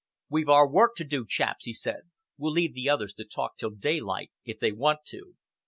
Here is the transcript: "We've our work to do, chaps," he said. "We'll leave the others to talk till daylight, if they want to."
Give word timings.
"We've 0.31 0.49
our 0.49 0.67
work 0.67 0.95
to 0.95 1.03
do, 1.03 1.27
chaps," 1.27 1.65
he 1.65 1.73
said. 1.73 2.09
"We'll 2.35 2.53
leave 2.53 2.73
the 2.73 2.89
others 2.89 3.13
to 3.13 3.23
talk 3.23 3.55
till 3.57 3.69
daylight, 3.69 4.31
if 4.43 4.59
they 4.59 4.71
want 4.71 5.01
to." 5.09 5.35